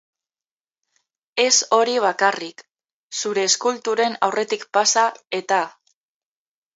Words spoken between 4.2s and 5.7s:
aurretik pasa, eta.